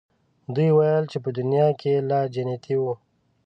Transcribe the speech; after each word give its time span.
دوی 0.53 0.69
ویل 0.73 1.03
چې 1.11 1.17
په 1.23 1.29
دنیا 1.37 1.67
کې 1.79 1.93
لا 2.09 2.21
جنتیی 2.33 2.77
وو. 2.79 2.93